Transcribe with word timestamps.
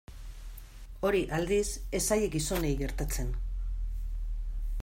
Hori, 1.09 1.19
aldiz, 1.39 1.67
ez 1.99 2.01
zaie 2.13 2.31
gizonei 2.39 2.75
gertatzen. 2.83 3.33